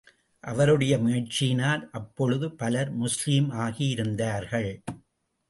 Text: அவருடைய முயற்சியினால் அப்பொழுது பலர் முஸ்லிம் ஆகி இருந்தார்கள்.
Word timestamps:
அவருடைய 0.43 0.97
முயற்சியினால் 0.97 1.83
அப்பொழுது 1.89 2.51
பலர் 2.51 2.91
முஸ்லிம் 2.91 3.49
ஆகி 3.49 3.87
இருந்தார்கள். 3.87 4.71